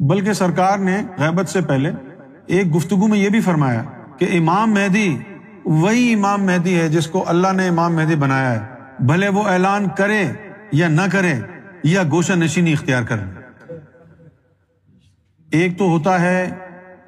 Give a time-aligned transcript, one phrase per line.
[0.00, 1.90] بلکہ سرکار نے غیبت سے پہلے
[2.46, 3.82] ایک گفتگو میں یہ بھی فرمایا
[4.18, 5.18] کہ امام مہدی
[5.64, 8.60] وہی امام مہدی ہے جس کو اللہ نے امام مہدی بنایا ہے۔
[9.00, 10.32] بھلے وہ اعلان کرے
[10.72, 11.34] یا نہ کرے
[11.84, 13.16] یا گوشہ نشینی اختیار کر
[15.50, 16.50] ایک تو ہوتا ہے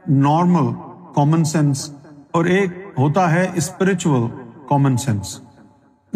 [0.09, 0.75] نارمل
[1.15, 1.91] کامن سینس
[2.31, 2.69] اور ایک
[2.99, 4.11] ہوتا ہے اسپرچل
[4.69, 5.41] کامن سینس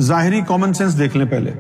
[0.00, 1.52] ظاہری کامن سینس دیکھ لیں پہلے۔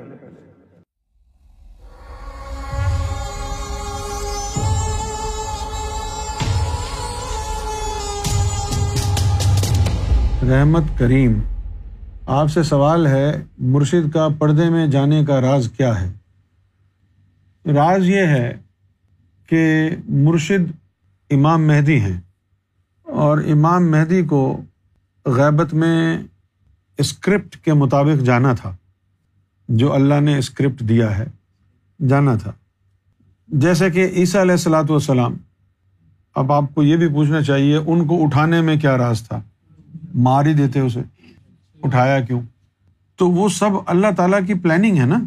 [10.48, 11.32] رحمت کریم،
[12.26, 16.12] آپ سے سوال ہے، مرشد کا پردے میں جانے کا راز کیا ہے؟
[17.64, 18.52] راز یہ ہے
[19.48, 20.70] کہ مرشد
[21.30, 22.20] امام مہدی ہیں
[23.06, 24.60] اور امام مہدی کو
[25.26, 26.18] غیبت میں
[26.98, 28.74] اسکرپٹ کے مطابق جانا تھا،
[29.68, 31.26] جو اللہ نے اسکرپٹ دیا ہے،
[32.00, 32.52] جانا تھا۔
[33.48, 35.36] جیسے کہ عیسیٰ علیہ السلاۃ والسلام،
[36.34, 39.40] اب آپ کو یہ بھی پوچھنا چاہیے، ان کو اٹھانے میں کیا راز تھا؟
[40.16, 41.00] مار ہی دیتے اسے۔
[41.82, 42.40] اٹھایا کیوں؟
[43.16, 45.18] تو وہ سب اللہ تعالیٰ کی پلاننگ ہے نا۔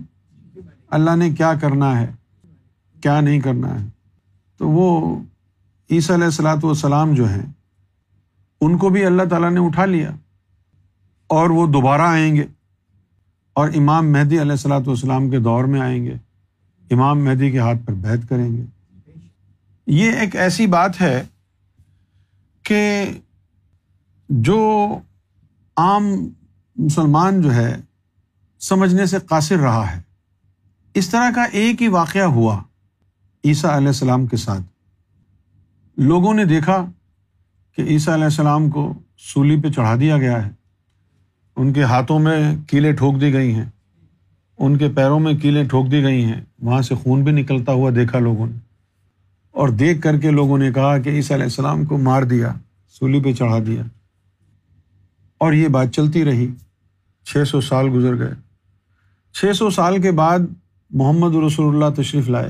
[0.89, 2.11] اللہ نے کیا کرنا ہے،
[3.01, 3.87] کیا نہیں کرنا ہے۔
[4.57, 5.19] تو وہ
[5.91, 7.45] عیسیٰ علیہ السلاۃ والسلام جو ہیں،
[8.61, 10.11] ان کو بھی اللہ تعالیٰ نے اٹھا لیا۔
[11.27, 12.43] اور وہ دوبارہ آئیں گے۔
[13.53, 16.13] اور امام مہدی علیہ السلاۃ والسلام کے دور میں آئیں گے۔
[16.91, 18.63] امام مہدی کے ہاتھ پر بیت کریں گے۔
[19.87, 21.23] یہ ایک ایسی بات ہے
[22.63, 23.05] کہ
[24.29, 24.97] جو
[25.75, 26.03] عام
[26.75, 27.77] مسلمان جو ہے
[28.59, 30.01] سمجھنے سے قاصر رہا ہے۔
[30.93, 32.61] اس طرح کا ایک ہی واقعہ ہوا
[33.45, 34.61] عیسیٰ علیہ السلام کے ساتھ۔
[35.97, 36.85] لوگوں نے دیکھا
[37.75, 40.51] کہ عیسیٰ علیہ السلام کو سولی پہ چڑھا دیا گیا ہے۔
[41.55, 43.65] ان کے ہاتھوں میں کیلیں ٹھوک دی گئی ہیں۔
[44.57, 47.91] ان کے پیروں میں کیلیں ٹھوک دی گئی ہیں۔ وہاں سے خون بھی نکلتا ہوا
[47.95, 48.57] دیکھا لوگوں نے۔
[49.51, 52.53] اور دیکھ کر کے لوگوں نے کہا کہ عیسیٰ علیہ السلام کو مار دیا،
[52.89, 53.83] سولی پہ چڑھا دیا۔
[55.39, 56.47] اور یہ بات چلتی رہی۔
[57.25, 58.31] چھ سو سال گزر گئے۔
[59.33, 60.39] چھ سو سال کے بعد
[60.89, 62.49] محمد رسول اللہ تشریف لائے۔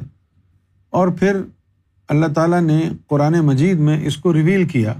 [0.90, 1.38] اور پھر
[2.10, 4.94] اللہ تعالیٰ نے قرآن مجید میں اس کو ریویل کیا۔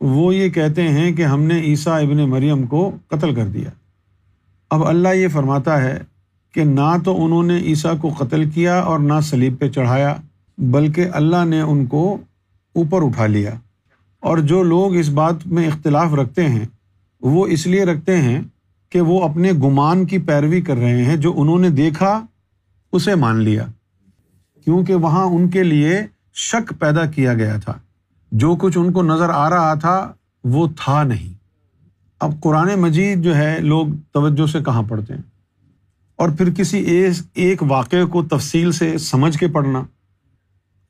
[0.00, 3.70] وہ یہ کہتے ہیں کہ ہم نے عیسیٰ ابن مریم کو قتل کر دیا۔
[4.70, 6.00] اب اللہ یہ فرماتا ہے
[6.54, 10.16] کہ نہ تو انہوں نے عیسیٰ کو قتل کیا اور نہ سلیب پہ چڑھایا،
[10.58, 12.18] بلکہ اللہ نے ان کو
[12.74, 13.54] اوپر اٹھا لیا۔
[14.20, 16.66] اور جو لوگ اس بات میں اختلاف رکھتے ہیں
[17.20, 18.42] وہ اس لیے رکھتے ہیں
[18.88, 22.26] کہ وہ اپنے گمان کی پیروی کر رہے ہیں جو انہوں نے دیکھا،
[22.92, 23.66] اسے مان لیا۔
[24.64, 26.00] کیونکہ وہاں ان کے لیے
[26.34, 27.72] شک پیدا کیا گیا تھا۔
[28.32, 30.12] جو کچھ ان کو نظر آ رہا تھا،
[30.44, 31.34] وہ تھا نہیں۔
[32.20, 35.22] اب قرآن مجید جو ہے، لوگ توجہ سے کہاں پڑھتے ہیں؟
[36.16, 39.82] اور پھر کسی ایک واقعے کو تفصیل سے سمجھ کے پڑھنا،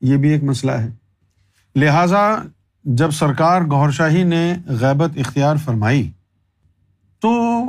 [0.01, 0.89] یہ بھی ایک مسئلہ ہے۔
[1.75, 2.35] لہذا
[2.83, 6.11] جب سرکار گور شاہی نے غیبت اختیار فرمائی
[7.19, 7.63] تو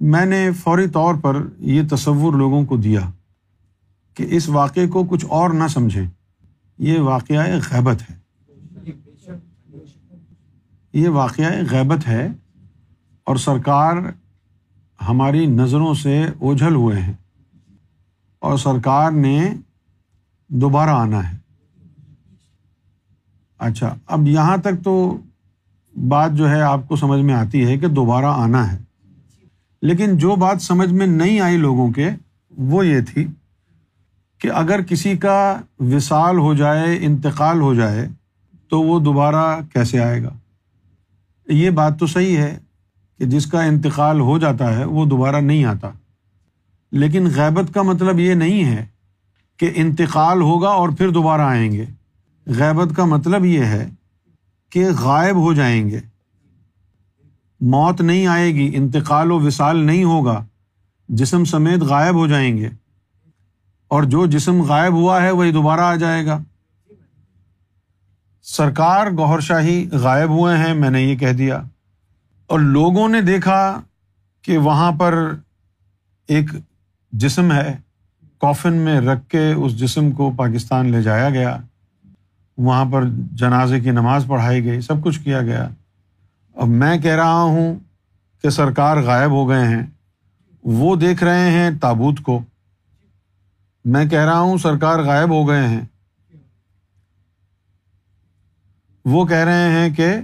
[0.00, 3.00] میں نے فوری طور پر یہ تصور لوگوں کو دیا
[4.14, 6.06] کہ اس واقعے کو کچھ اور نہ سمجھیں۔
[6.78, 8.20] یہ واقعہ غیبت ہے۔
[10.92, 12.28] یہ واقعہ غیبت ہے
[13.24, 13.96] اور سرکار
[15.08, 17.12] ہماری نظروں سے اوجھل ہوئے ہیں
[18.38, 19.54] اور سرکار نے
[20.48, 21.36] دوبارہ آنا ہے۔
[23.58, 25.18] اچھا اب یہاں تک تو
[25.96, 28.78] بات جو ہے آپ کو سمجھ میں آتی ہے کہ دوبارہ آنا ہے۔
[29.82, 32.10] لیکن جو بات سمجھ میں نہیں آئی لوگوں کے،
[32.58, 33.26] وہ یہ تھی
[34.38, 38.08] کہ اگر کسی کا وصال ہو جائے، انتقال ہو جائے،
[38.68, 40.30] تو وہ دوبارہ کیسے آئے گا؟
[41.46, 42.58] یہ بات تو صحیح ہے
[43.18, 45.90] کہ جس کا انتقال ہو جاتا ہے، وہ دوبارہ نہیں آتا۔
[46.92, 48.86] لیکن غیبت کا مطلب یہ نہیں ہے
[49.56, 51.84] کہ انتقال ہوگا اور پھر دوبارہ آئیں گے۔
[52.46, 53.88] غیبت کا مطلب یہ ہے
[54.70, 56.00] کہ غائب ہو جائیں گے۔
[57.60, 60.44] موت نہیں آئے گی، انتقال و وصال نہیں ہوگا۔
[61.08, 62.68] جسم سمیت غائب ہو جائیں گے۔
[63.88, 66.42] اور جو جسم غائب ہوا ہے، وہی دوبارہ آ جائے گا۔
[68.42, 71.62] سرکار گور شاہی غائب ہوئے ہیں، میں نے یہ کہہ دیا۔
[72.46, 73.80] اور لوگوں نے دیکھا
[74.42, 75.34] کہ وہاں پر
[76.28, 76.44] ایک
[77.12, 77.76] جسم ہے،
[78.40, 81.58] کافن میں رکھ کے اس جسم کو پاکستان لے جایا گیا۔
[82.60, 85.68] وہاں پر جنازے کی نماز پڑھائی گئی، سب کچھ کیا گیا۔
[86.54, 87.78] اب میں کہہ رہا ہوں
[88.42, 89.86] کہ سرکار غائب ہو گئے ہیں،
[90.64, 92.42] وہ دیکھ رہے ہیں تابوت کو۔
[93.84, 95.80] میں کہہ رہا ہوں سرکار غائب ہو گئے ہیں۔
[99.04, 100.14] وہ کہہ رہے ہیں کہ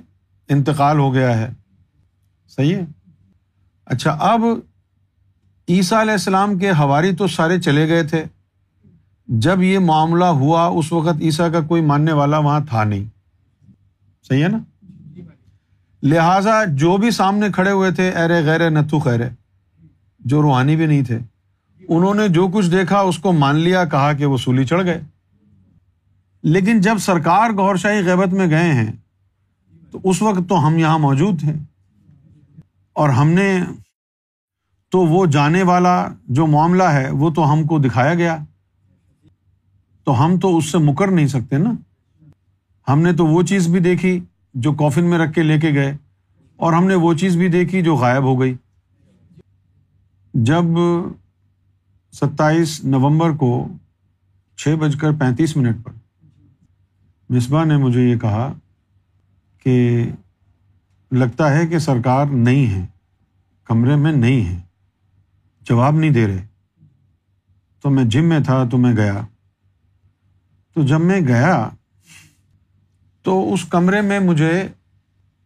[0.49, 1.50] انتقال ہو گیا ہے۔
[2.49, 2.85] صحیح ہے؟
[3.85, 4.41] اچھا اب
[5.69, 8.25] عیسیٰ علیہ السلام کے ہواری تو سارے چلے گئے تھے۔
[9.28, 13.05] جب یہ معاملہ ہوا، اس وقت عیسیٰ کا کوئی ماننے والا وہاں تھا نہیں۔
[14.28, 14.58] صحیح ہے نا؟
[16.02, 19.28] لہذا جو بھی سامنے کھڑے ہوئے تھے ارے غیر نتو خیرے
[20.20, 21.19] جو روحانی بھی نہیں تھے،
[21.88, 25.00] انہوں نے جو کچھ دیکھا، اس کو مان لیا، کہا کہ وہ سولی چڑھ گئے۔
[26.43, 28.93] لیکن جب سرکار گور شاہی غیبت میں گئے ہیں،
[29.90, 31.52] تو اس وقت تو ہم یہاں موجود تھے
[32.93, 33.61] اور ہم نے
[34.90, 38.37] تو وہ جانے والا جو معاملہ ہے، وہ تو ہم کو دکھایا گیا۔
[40.06, 41.70] تو ہم تو اس سے مکر نہیں سکتے نا۔
[42.88, 44.19] ہم نے تو وہ چیز بھی دیکھی
[44.55, 45.97] جو کافن میں رکھ کے لے کے گئے،
[46.58, 48.55] اور ہم نے وہ چیز بھی دیکھی جو غائب ہو گئی۔
[50.35, 50.64] جب
[52.14, 53.50] ستائیس نومبر کو
[54.58, 55.93] چھ بج کر پینتیس منٹ پر
[57.31, 58.52] مصباح نے مجھے یہ کہا
[59.64, 59.76] کہ
[61.12, 62.85] لگتا ہے کہ سرکار نہیں ہے،
[63.64, 64.61] کمرے میں نہیں ہے،
[65.67, 66.44] جواب نہیں دے رہے۔
[67.85, 69.20] تو میں جم میں تھا تو میں گیا۔
[70.76, 71.69] تو جب میں گیا
[73.23, 74.69] تو اس کمرے میں مجھے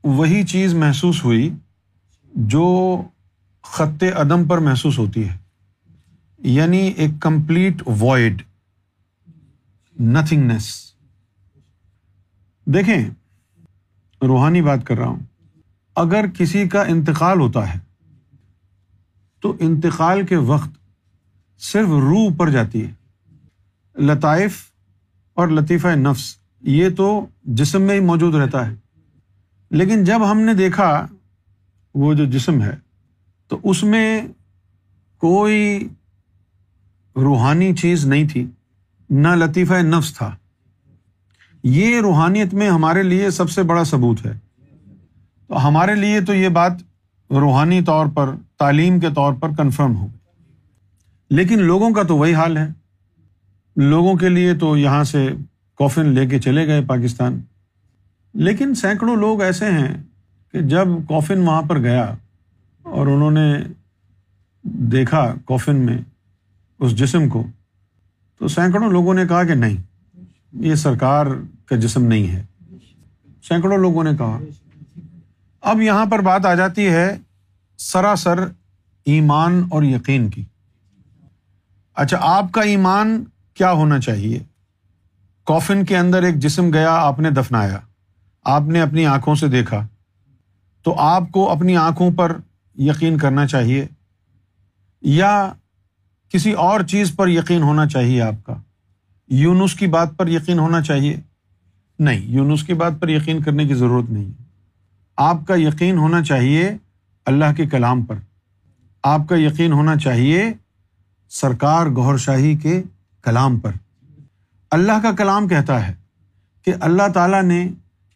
[0.05, 1.51] وہی چیز محسوس ہوئی
[2.35, 3.03] جو
[3.63, 5.37] خط عدم پر محسوس ہوتی ہے
[6.39, 8.43] یعنی ایک کمپلیٹ وائڈ
[10.01, 10.95] نتھنگنیس
[12.65, 13.05] دیکھیں،
[14.23, 15.19] روحانی بات کر رہا ہوں۔
[15.95, 17.79] اگر کسی کا انتقال ہوتا ہے،
[19.41, 20.71] تو انتقال کے وقت
[21.59, 22.91] صرف روح اوپر جاتی ہے۔
[23.97, 24.70] لطائف
[25.41, 28.75] اور لطیفہ نفس، یہ تو جسم میں ہی موجود رہتا ہے۔
[29.71, 31.07] لیکن جب ہم نے دیکھا
[31.95, 32.77] وہ جو جسم ہے،
[33.49, 34.23] تو اس میں
[35.19, 35.89] کوئی
[37.17, 38.47] روحانی چیز نہیں تھی،
[39.11, 40.37] نہ لطیفہ نفس تھا۔
[41.65, 44.33] یہ روحانیت میں ہمارے لیے سب سے بڑا ثبوت ہے۔
[45.47, 46.73] تو ہمارے لیے تو یہ بات
[47.31, 50.07] روحانی طور پر، تعلیم کے طور پر کنفرم ہو
[51.31, 52.80] لیکن لوگوں کا تو وہی حال ہے۔
[53.81, 55.29] لوگوں کے لیے تو یہاں سے
[55.75, 57.41] کوفن لے کے چلے گئے پاکستان۔
[58.35, 60.03] لیکن سینکڑوں لوگ ایسے ہیں
[60.53, 62.15] کہ جب کوفن وہاں پر گیا
[62.83, 63.55] اور انہوں نے
[64.65, 65.99] دیکھا کوفن میں
[66.79, 67.47] اس جسم کو،
[68.39, 69.77] تو سینکڑوں لوگوں نے کہا کہ نہیں،
[70.53, 71.27] یہ سرکار
[71.67, 72.43] کا جسم نہیں ہے۔
[73.43, 74.41] سینکڑوں لوگوں نے کہا۔
[75.61, 77.19] اب یہاں پر بات آ جاتی ہے
[77.79, 78.39] سراسر
[79.05, 80.45] ایمان اور یقین کی۔
[81.95, 83.25] اچھا آپ کا ایمان
[83.57, 84.39] کیا ہونا چاہیے؟
[85.47, 87.79] کوفن کے اندر ایک جسم گیا، آپ نے دفنایا،
[88.47, 89.87] آپ نے اپنی آنکھوں سے دیکھا،
[90.83, 92.37] تو آپ کو اپنی آنکھوں پر
[92.79, 93.87] یقین کرنا چاہیے،
[95.03, 95.53] یا
[96.29, 98.55] کسی اور چیز پر یقین ہونا چاہیے آپ کا؟
[99.31, 101.17] یونس کی بات پر یقین ہونا چاہیے؟
[101.99, 104.31] نہیں، یونس کی بات پر یقین کرنے کی ضرورت نہیں
[105.17, 106.71] آپ کا یقین ہونا چاہیے
[107.27, 108.17] اللہ کے کلام پر۔
[109.03, 110.45] آپ کا یقین ہونا چاہیے
[111.31, 112.83] سرکار گور شاہی کے
[113.23, 113.71] کلام پر۔
[114.71, 115.95] اللہ کا کلام کہتا ہے
[116.65, 117.69] کہ اللہ تعالیٰ نے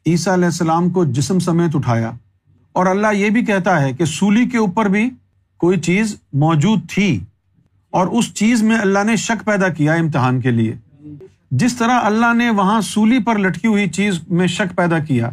[0.06, 2.12] عیسیٰ علیہ السلام کو جسم سمیت اٹھایا۔
[2.72, 5.10] اور اللہ یہ بھی کہتا ہے کہ سولی کے اوپر بھی
[5.56, 7.24] کوئی چیز موجود تھی۔
[7.90, 10.74] اور اس چیز میں اللہ نے شک پیدا کیا امتحان کے لیے۔
[11.50, 15.30] جس طرح اللہ نے وہاں سولی پر لٹکی ہوئی چیز میں شک پیدا کیا،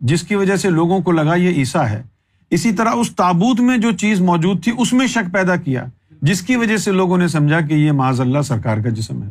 [0.00, 2.02] جس کی وجہ سے لوگوں کو لگا یہ عیسا ہے۔
[2.50, 5.84] اسی طرح اس تابوت میں جو چیز موجود تھی، اس میں شک پیدا کیا۔
[6.22, 9.28] جس کی وجہ سے لوگوں نے سمجھا کہ یہ معذ اللہ سرکار کا جسم ہے۔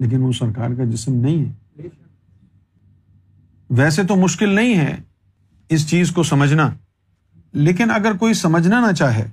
[0.00, 1.82] لیکن وہ سرکار کا جسم نہیں ہے۔
[3.70, 4.96] ویسے تو مشکل نہیں ہے
[5.68, 6.70] اس چیز کو سمجھنا،
[7.52, 9.26] لیکن اگر کوئی سمجھنا نہ چاہے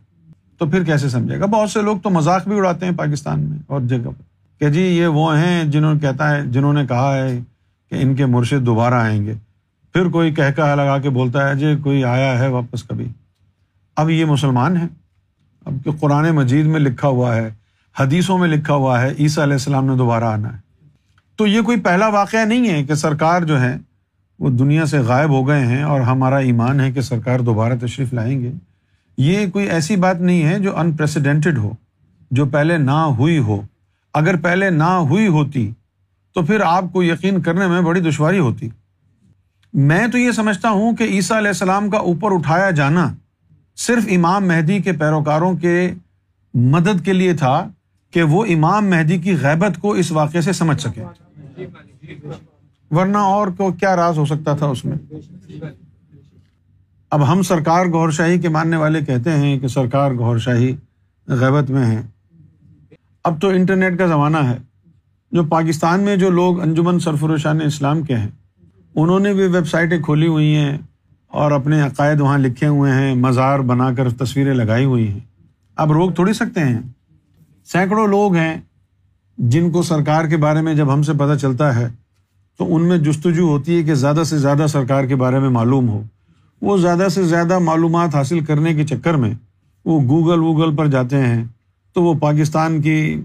[0.58, 3.58] تو پھر کیسے سمجھے گا؟ بہت سے لوگ تو مذاق بھی اڑاتے ہیں پاکستان میں
[3.68, 4.22] اور جگہ پر۔
[4.60, 7.40] کہ جی یہ وہ ہیں جنہوں نے کہتا ہے، جنہوں نے کہا ہے
[7.90, 9.34] کہ ان کے مرشد دوبارہ آئیں گے۔
[9.94, 13.06] پھر کوئی کہہ کہا لگا کے بولتا ہے جی کوئی آیا ہے واپس کبھی۔
[13.96, 14.88] اب یہ مسلمان ہیں۔
[15.66, 17.54] اب کہ قرآن مجید میں لکھا ہوا ہے،
[18.00, 20.58] حدیثوں میں لکھا ہوا ہے، عیسیٰ علیہ السلام نے دوبارہ آنا ہے۔
[21.36, 23.78] تو یہ کوئی پہلا واقعہ نہیں ہے کہ سرکار جو ہے
[24.40, 28.14] وہ دنیا سے غائب ہو گئے ہیں اور ہمارا ایمان ہے کہ سرکار دوبارہ تشریف
[28.14, 28.52] لائیں گے۔
[29.18, 31.72] یہ کوئی ایسی بات نہیں ہے جو انپریسیڈینٹڈ ہو،
[32.32, 33.62] جو پہلے نہ ہوئی ہو۔
[34.14, 35.72] اگر پہلے نہ ہوئی ہوتی،
[36.34, 38.70] تو پھر آپ کو یقین کرنے میں بڑی دشواری ہوتی۔
[39.74, 43.14] میں تو یہ سمجھتا ہوں کہ عیسیٰ علیہ السلام کا اوپر اٹھایا جانا
[43.88, 45.94] صرف امام مہدی کے پیروکاروں کے
[46.54, 47.70] مدد کے لیے تھا
[48.12, 51.04] کہ وہ امام مہدی کی غیبت کو اس واقعے سے سمجھ سکے
[52.92, 54.98] ورنہ اور کو کیا راز ہو سکتا تھا اس میں؟
[57.10, 60.76] اب ہم سرکار گور شاہی کے ماننے والے کہتے ہیں کہ سرکار گور شاہی
[61.28, 62.02] غیبت میں ہے
[63.24, 64.58] اب تو انٹرنیٹ کا زمانہ ہے۔
[65.32, 68.30] جو پاکستان میں جو لوگ انجمن سرفروشان اسلام کے ہیں،
[68.96, 70.78] انہوں نے بھی ویب سائٹیں کھولی ہوئی ہیں۔
[71.30, 75.20] اور اپنے عقائد وہاں لکھے ہوئے ہیں، مزار بنا کر تصویریں لگائی ہوئی ہیں۔
[75.76, 76.80] اب روک تھوڑی سکتے ہیں۔
[77.66, 78.62] سینکڑوں لوگ ہیں
[79.38, 81.88] جن کو سرکار کے بارے میں جب ہم سے پتہ چلتا ہے،
[82.58, 85.90] تو ان میں جستجو ہوتی ہے کہ زیادہ سے زیادہ سرکار کے بارے میں معلوم
[85.90, 86.04] ہو۔
[86.62, 89.32] وہ زیادہ سے زیادہ معلومات حاصل کرنے کے چکر میں
[89.86, 91.44] وہ گوگل ووگل پر جاتے ہیں۔
[91.94, 93.22] تو وہ پاکستان کی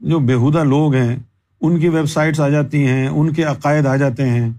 [0.00, 1.16] جو بیہودہ لوگ ہیں،
[1.60, 4.50] ان کی ویب سائٹس آ جاتی ہیں، ان کے عقائد آ جاتے ہیں۔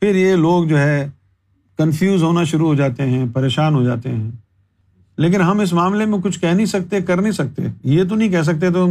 [0.00, 1.08] پھر یہ لوگ جو ہے
[1.78, 4.30] کنفیوز ہونا شروع ہو جاتے ہیں، پریشان ہو جاتے ہیں۔
[5.16, 8.28] لیکن ہم اس معاملے میں کچھ کہہ نہیں سکتے، کر نہیں سکتے۔ یہ تو نہیں
[8.28, 8.88] کہہ سکتے تو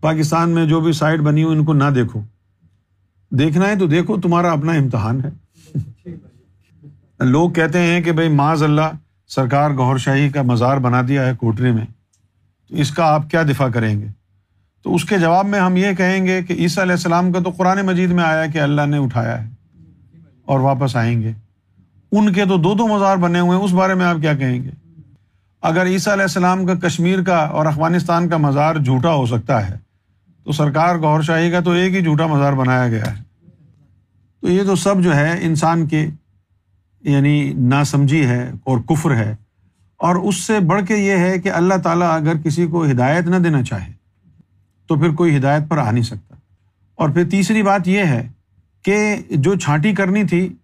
[0.00, 2.20] پاکستان میں جو بھی سائٹ بنی ہو ان کو نہ دیکھو۔
[3.30, 5.30] دیکھنا ہے تو دیکھو، تمہارا اپنا امتحان ہے۔
[7.24, 8.90] لوگ کہتے ہیں کہ بھائی، معاذ اللہ،
[9.28, 11.86] سرکار گور شاہی کا مزار بنا دیا ہے کوٹری میں۔
[12.68, 14.06] تو اس کا آپ کیا دفاع کریں گے؟
[14.82, 17.50] تو اس کے جواب میں ہم یہ کہیں گے کہ عیسیٰ علیہ السلام کا تو
[17.50, 19.50] قرآن مجید میں آیا کہ اللہ نے اٹھایا ہے
[20.44, 21.32] اور واپس آئیں گے۔
[22.12, 24.62] ان کے تو دو دو مزار بنے ہوئے ہیں، اس بارے میں آپ کیا کہیں
[24.62, 24.70] گے؟
[25.62, 29.74] اگر عیسیٰ علیہ السلام کا کشمیر کا اور افغانستان کا مزار جھوٹا ہو سکتا ہے،
[30.44, 33.22] تو سرکار گور شاہی کا تو ایک ہی جھوٹا مزار بنایا گیا ہے۔
[34.40, 36.06] تو یہ تو سب جو ہے انسان کے
[37.02, 39.34] یعنی ناسمجھی ہے اور کفر ہے۔
[39.96, 43.36] اور اس سے بڑھ کے یہ ہے کہ اللہ تعالیٰ اگر کسی کو ہدایت نہ
[43.36, 43.92] دینا چاہے،
[44.86, 46.34] تو پھر کوئی ہدایت پر آ نہیں سکتا۔
[46.94, 48.28] اور پھر تیسری بات یہ ہے
[48.82, 50.54] کہ جو چھانٹی کرنی تھی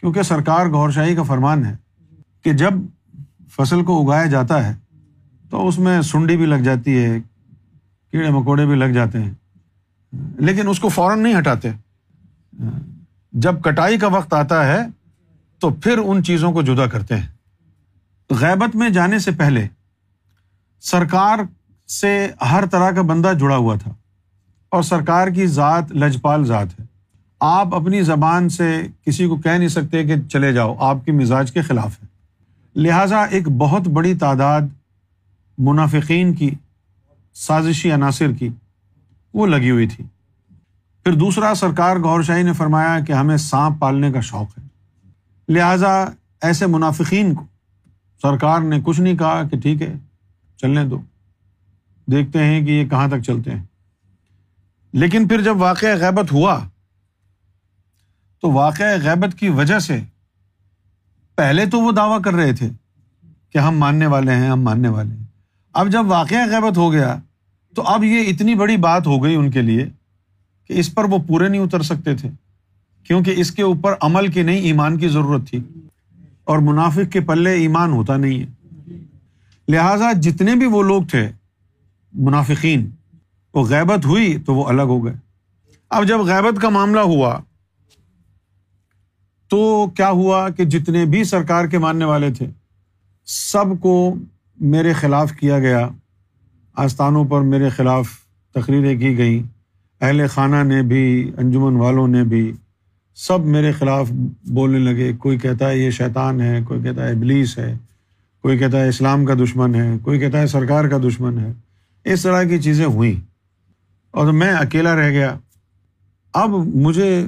[0.00, 1.76] کیونکہ سرکار گور شاہی کا فرمان ہے
[2.42, 2.72] کہ جب
[3.56, 4.74] فصل کو اگایا جاتا ہے
[5.50, 7.20] تو اس میں سنڈی بھی لگ جاتی ہے،
[8.10, 9.30] کیڑے مکوڑے بھی لگ جاتے ہیں۔
[10.38, 11.68] لیکن اس کو فوراً نہیں ہٹاتے۔
[13.32, 14.78] جب کٹائی کا وقت آتا ہے
[15.58, 17.26] تو پھر ان چیزوں کو جدا کرتے ہیں۔
[18.30, 19.68] غیبت میں جانے سے پہلے
[20.80, 21.38] سرکار
[21.88, 23.90] سے ہر طرح کا بندہ جڑا ہوا تھا
[24.68, 26.89] اور سرکار کی ذات لجپال ذات ہے۔
[27.40, 31.52] آپ اپنی زبان سے کسی کو کہہ نہیں سکتے کہ چلے جاؤ، آپ کی مزاج
[31.52, 32.06] کے خلاف ہے۔
[32.76, 34.60] لہٰذا ایک بہت بڑی تعداد
[35.58, 36.50] منافقین کی،
[37.34, 38.48] سازشی عناصر کی،
[39.34, 40.04] وہ لگی ہوئی تھی۔
[41.04, 44.66] پھر دوسرا، سرکار گور شاہی نے فرمایا کہ ہمیں سانپ پالنے کا شوق ہے۔
[45.48, 46.04] لہٰذا
[46.42, 47.44] ایسے منافقین کو
[48.22, 49.94] سرکار نے کچھ نہیں کہا کہ ٹھیک ہے،
[50.56, 51.00] چلنے دو۔
[52.06, 53.62] دیکھتے ہیں کہ یہ کہاں تک چلتے ہیں۔
[54.92, 56.60] لیکن پھر جب واقعہ غیبت ہوا
[58.40, 60.00] تو واقعہ غیبت کی وجہ سے
[61.36, 62.68] پہلے تو وہ دعویٰ کر رہے تھے
[63.50, 65.24] کہ ہم ماننے والے ہیں، ہم ماننے والے ہیں۔
[65.72, 67.18] اب جب واقعہ غیبت ہو گیا،
[67.74, 69.86] تو اب یہ اتنی بڑی بات ہو گئی ان کے لیے
[70.64, 72.30] کہ اس پر وہ پورے نہیں اتر سکتے تھے،
[73.04, 75.60] کیونکہ اس کے اوپر عمل کی نہیں، ایمان کی ضرورت تھی۔
[76.44, 78.70] اور منافق کے پلے ایمان ہوتا نہیں ہے۔
[79.68, 81.30] لہذا جتنے بھی وہ لوگ تھے،
[82.12, 82.90] منافقین،
[83.54, 85.14] وہ غیبت ہوئی تو وہ الگ ہو گئے۔
[85.90, 87.40] اب جب غیبت کا معاملہ ہوا
[89.50, 92.46] تو کیا ہوا کہ جتنے بھی سرکار کے ماننے والے تھے،
[93.26, 94.14] سب کو
[94.60, 95.88] میرے خلاف کیا گیا۔
[96.74, 98.08] آستانوں پر میرے خلاف
[98.54, 99.42] تقریریں کی گئیں۔
[100.00, 102.52] اہل خانہ نے بھی، انجمن والوں نے بھی
[103.14, 104.12] سب میرے خلاف
[104.50, 107.76] بولنے لگے۔ کوئی کہتا ہے یہ شیطان ہے، کوئی کہتا ہے ابلیس ہے،
[108.42, 111.52] کوئی کہتا ہے اسلام کا دشمن ہے، کوئی کہتا ہے سرکار کا دشمن ہے۔
[112.04, 113.20] اس طرح کی چیزیں ہوئیں۔
[114.10, 115.36] اور میں اکیلا رہ گیا۔
[116.34, 117.26] اب مجھے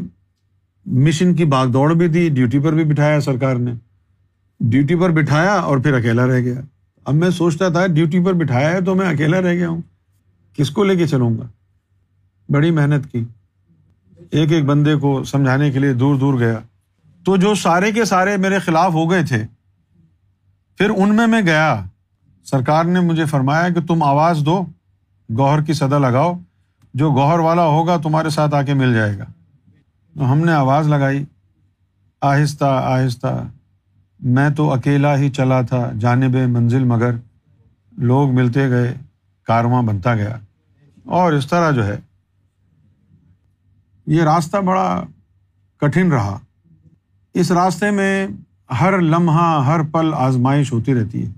[0.87, 3.73] مشن کی باغ دوڑ بھی دی ڈیوٹی پر بھی بٹھایا سرکار نے۔
[4.61, 6.61] ڈیوٹی پر بٹھایا اور پھر اکیلا رہ گیا۔
[7.05, 9.81] اب میں سوچتا تھا، ڈیوٹی پر بٹھایا ہے تو میں اکیلا رہ گیا ہوں۔
[10.57, 11.47] کس کو لے کے چلوں گا؟
[12.49, 13.25] بڑی محنت کی۔
[14.31, 16.59] ایک ایک بندے کو سمجھانے کے لیے دور دور گیا۔
[17.25, 19.45] تو جو سارے کے سارے میرے خلاف ہو گئے تھے،
[20.79, 21.85] پھر ان میں میں گیا۔
[22.45, 24.65] سرکار نے مجھے فرمایا کہ تم آواز دو،
[25.39, 26.39] گوہر کی سدا لگاؤ۔
[26.95, 29.25] جو گوہر والا ہوگا تمہارے ساتھ آ کے مل جائے گا۔
[30.15, 31.25] تو ہم نے آواز لگائی،
[32.21, 33.49] آہستہ آہستہ۔
[34.21, 37.11] میں تو اکیلا ہی چلا تھا جانب منزل مگر
[37.93, 38.95] لوگ ملتے گئے،
[39.43, 40.37] کارواں بنتا گیا۔
[41.05, 41.97] اور اس طرح جو ہے،
[44.07, 45.05] یہ راستہ بڑا
[45.77, 46.39] کٹھن رہا۔
[47.35, 48.27] اس راستے میں
[48.81, 51.33] ہر لمحہ، ہر پل آزمائش ہوتی رہتی ہے۔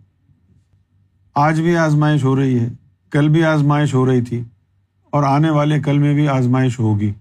[1.35, 2.69] آج بھی آزمائش ہو رہی ہے،
[3.11, 4.43] کل بھی آزمائش ہو رہی تھی
[5.11, 7.13] اور آنے والے کل میں بھی آزمائش ہوگی۔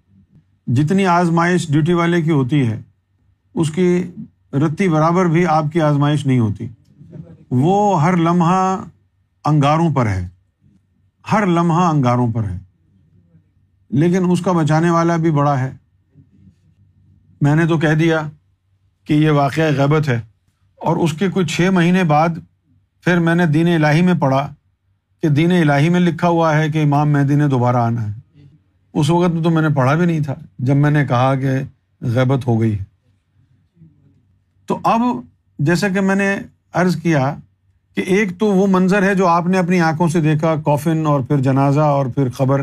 [0.67, 2.81] جتنی آزمائش ڈیوٹی والے کی ہوتی ہے،
[3.55, 4.11] اس کی
[4.53, 6.67] رتی برابر بھی آپ کی آزمائش نہیں ہوتی۔
[7.51, 8.83] وہ ہر لمحہ
[9.45, 10.27] انگاروں پر ہے۔
[11.31, 12.57] ہر لمحہ انگاروں پر ہے۔
[13.89, 15.73] لیکن اس کا بچانے والا بھی بڑا ہے۔
[17.41, 18.29] میں نے تو کہہ دیا
[19.03, 20.21] کہ یہ واقعہ غیبت ہے۔
[20.75, 22.29] اور اس کے کچھ چھ مہینے بعد
[23.01, 24.53] پھر میں نے دین الہی میں پڑھا
[25.21, 28.22] کہ دین الہی میں لکھا ہوا ہے کہ امام مہدی نے دوبارہ آنا ہے۔
[28.93, 31.47] اس وقت میں تو میں نے پڑھا بھی نہیں تھا، جب میں نے کہا کہ
[32.01, 32.83] غیبت ہو گئی۔ ہے
[34.65, 35.01] تو اب
[35.59, 36.37] جیسا کہ میں نے
[36.73, 37.35] عرض کیا
[37.95, 41.21] کہ ایک تو وہ منظر ہے جو آپ نے اپنی آنکھوں سے دیکھا کوفن اور
[41.21, 42.61] پھر جنازہ اور پھر خبر۔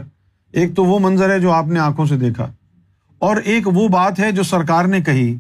[0.53, 2.53] ایک تو وہ منظر ہے جو آپ نے آنکھوں سے دیکھا۔
[3.19, 5.37] اور ایک وہ بات ہے جو سرکار نے کہی۔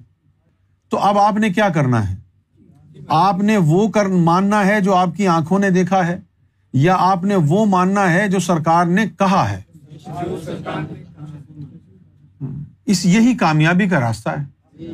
[0.88, 2.14] تو اب آپ نے کیا کرنا ہے؟
[3.08, 6.20] آپ نے وہ کر، ماننا ہے جو آپ کی آنکھوں نے دیکھا ہے،
[6.72, 9.69] یا آپ نے وہ ماننا ہے جو سرکار نے کہا ہے؟
[12.86, 14.84] اس یہی کامیابی کا راستہ ہے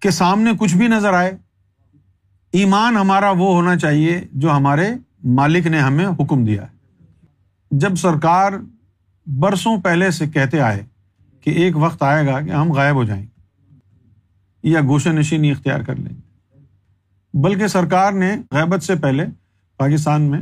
[0.00, 1.36] کہ سامنے کچھ بھی نظر آئے،
[2.52, 4.90] ایمان ہمارا وہ ہونا چاہیے جو ہمارے
[5.24, 7.04] مالک نے ہمیں حکم دیا ہے۔
[7.70, 8.52] جب سرکار
[9.26, 10.84] برسوں پہلے سے کہتے آئے
[11.40, 13.40] کہ ایک وقت آئے گا کہ ہم غائب ہو جائیں گے
[14.62, 16.20] یا گوشہ نشینی اختیار کر لیں۔ گے
[17.34, 19.24] بلکہ سرکار نے غیبت سے پہلے
[19.76, 20.40] پاکستان میں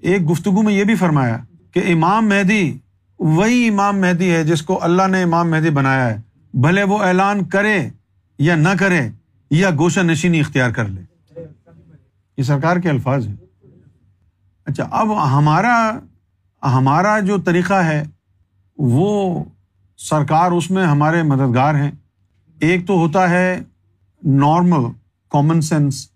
[0.00, 1.38] ایک گفتگو میں یہ بھی فرمایا
[1.72, 2.78] کہ امام مہدی
[3.24, 6.20] وہی امام مہدی ہے جس کو اللہ نے امام مہدی بنایا ہے۔
[6.54, 7.88] بھلے وہ اعلان کرے
[8.38, 9.08] یا نہ کرے،
[9.50, 11.00] یا گوشہ نشینی اختیار کر لے۔
[12.36, 13.34] یہ سرکار کے الفاظ ہیں۔
[14.64, 15.98] اچھا اب ہمارا
[16.62, 18.02] ہمارا جو طریقہ ہے،
[18.78, 19.44] وہ
[19.96, 21.90] سرکار اس میں ہمارے مددگار ہیں۔
[22.60, 23.60] ایک تو ہوتا ہے
[24.24, 24.92] نارمل
[25.30, 26.08] کامن سینس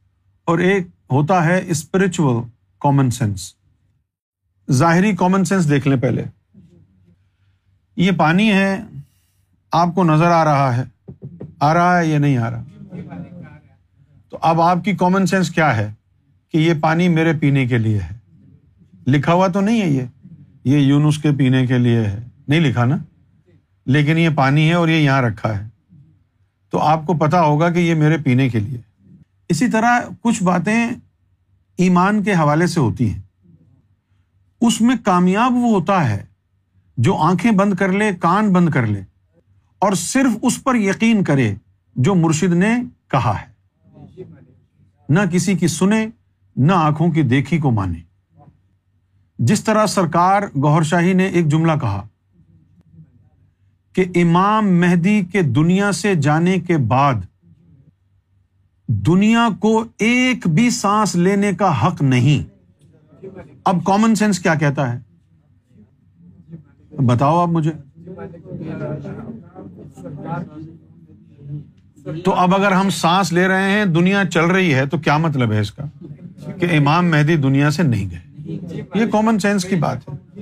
[0.44, 2.24] اور ایک ہوتا ہے اسپرچل
[2.80, 3.54] کامن سینس
[4.70, 6.24] ظاہری کامن سینس دیکھ لیں پہلے۔
[7.98, 8.80] یہ پانی ہے،
[9.72, 10.84] آپ کو نظر آ رہا ہے۔
[11.60, 12.62] آ رہا ہے یا نہیں آ رہا؟
[14.30, 15.92] تو اب آپ کی کامن سینس کیا ہے
[16.52, 18.16] کہ یہ پانی میرے پینے کے لیے ہے؟
[19.06, 20.02] لکھا ہوا تو نہیں ہے یہ؟
[20.64, 22.96] یہ یونس کے پینے کے لیے ہے۔ نہیں لکھا نا؟
[23.86, 25.68] لیکن یہ پانی ہے اور یہ یہاں رکھا ہے۔
[26.70, 28.78] تو آپ کو پتا ہوگا کہ یہ میرے پینے کے لیے
[29.48, 30.90] اسی طرح کچھ باتیں
[31.76, 33.20] ایمان کے حوالے سے ہوتی ہیں۔
[34.60, 36.27] اس میں کامیاب وہ ہوتا ہے
[36.98, 39.00] جو آنکھیں بند کر لے، کان بند کر لے،
[39.78, 41.54] اور صرف اس پر یقین کرے
[41.96, 42.74] جو مرشد نے
[43.10, 43.46] کہا ہے۔
[45.08, 46.06] نہ کسی کی سنے،
[46.56, 47.98] نہ آنکھوں کی دیکھی کو مانے۔
[49.38, 52.06] جس طرح سرکار گور شاہی نے ایک جملہ کہا
[53.92, 57.14] کہ امام مہدی کے دنیا سے جانے کے بعد
[58.86, 62.40] دنیا کو ایک بھی سانس لینے کا حق نہیں۔
[63.64, 65.07] اب کامن سینس کیا کہتا ہے؟
[67.06, 67.72] بتاؤ آپ مجھے۔
[72.24, 75.52] تو اب اگر ہم سانس لے رہے ہیں، دنیا چل رہی ہے، تو کیا مطلب
[75.52, 75.84] ہے اس کا؟
[76.58, 78.18] کہ امام مہدی دنیا سے نہیں گئے۔
[78.94, 80.38] یہ کامن سینس کی بات ہے۔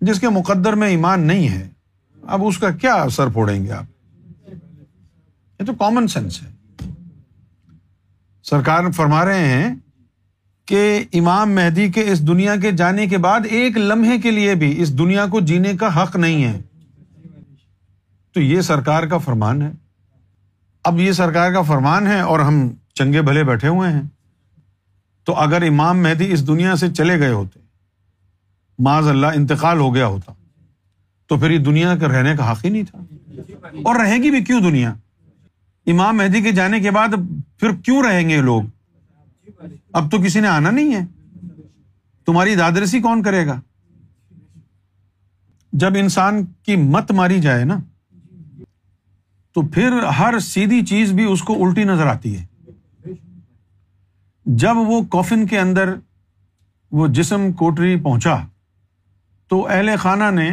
[0.00, 1.68] جس کے مقدر میں ایمان نہیں ہے،
[2.22, 3.84] اب اس کا کیا اثر پھوڑیں گے آپ؟
[5.60, 6.50] یہ تو کامن سینس ہے۔
[8.42, 9.74] سرکار فرما رہے ہیں
[10.70, 14.82] کہ امام مہدی کے اس دنیا کے جانے کے بعد ایک لمحے کے لیے بھی
[14.82, 16.60] اس دنیا کو جینے کا حق نہیں ہے۔
[18.34, 19.70] تو یہ سرکار کا فرمان ہے۔
[20.84, 24.02] اب یہ سرکار کا فرمان ہے اور ہم چنگے بھلے بیٹھے ہوئے ہیں۔
[25.24, 27.60] تو اگر امام مہدی اس دنیا سے چلے گئے ہوتے
[28.78, 30.32] معذ اللہ انتقال ہو گیا ہوتا،
[31.26, 32.98] تو پھر یہ دنیا کا رہنے کا حق ہی نہیں تھا۔
[33.82, 34.94] اور رہے گی بھی کیوں دنیا؟
[35.86, 37.08] امام مہدی کے جانے کے بعد
[37.58, 38.62] پھر کیوں رہیں گے لوگ؟
[39.92, 41.06] اب تو کسی نے آنا نہیں ہے۔
[42.26, 43.60] تمہاری دادرسی کون کرے گا؟
[45.72, 47.78] جب انسان کی مت ماری جائے نا،
[49.52, 52.46] تو پھر ہر سیدھی چیز بھی اس کو الٹی نظر آتی ہے۔
[54.46, 55.94] جب وہ کوفن کے اندر
[56.92, 58.36] وہ جسم کوٹری پہنچا،
[59.48, 60.50] تو اہل خانہ نے،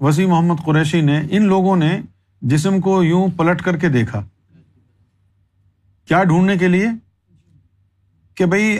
[0.00, 2.00] وسیع محمد قریشی نے، ان لوگوں نے
[2.42, 4.24] جسم کو یوں پلٹ کر کے دیکھا۔
[6.08, 6.88] کیا ڈھونڈنے کے لیے؟
[8.36, 8.78] کہ بھائی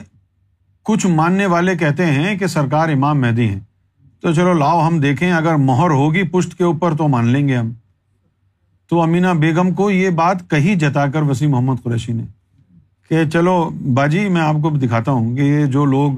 [0.83, 3.61] کچھ ماننے والے کہتے ہیں کہ سرکار امام مہدی ہیں۔
[4.21, 7.57] تو چلو لاؤ ہم دیکھیں، اگر مہر ہوگی پشت کے اوپر تو مان لیں گے
[7.57, 7.73] ہم۔
[8.91, 12.23] تو امینا بیگم کو یہ بات کہی جتا کر وسیم محمد قریشی نے
[13.09, 16.13] کہ چلو باجی، میں آپ کو دکھاتا ہوں کہ یہ جو لوگ،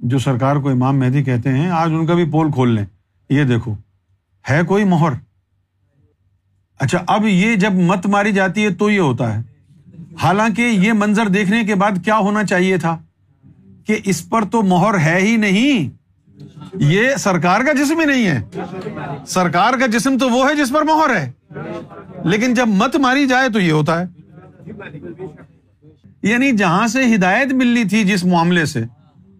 [0.00, 2.84] جو سرکار کو امام مہدی کہتے ہیں، آج ان کا بھی پول کھول لیں۔
[3.30, 3.74] یہ دیکھو،
[4.50, 5.12] ہے کوئی مہر؟
[6.78, 9.53] اچھا اب یہ جب مت ماری جاتی ہے تو یہ ہوتا ہے۔
[10.22, 12.98] حالانکہ یہ منظر دیکھنے کے بعد کیا ہونا چاہیے تھا
[13.86, 15.90] کہ اس پر تو مہر ہے ہی نہیں۔
[16.74, 18.42] یہ سرکار کا جسم ہی نہیں ہے۔
[19.26, 21.32] سرکار کا جسم تو وہ ہے جس پر مہر ہے۔
[22.24, 24.04] لیکن جب مت ماری جائے تو یہ ہوتا ہے۔
[26.22, 28.84] یعنی جہاں سے ہدایت ملنی تھی جس معاملے سے،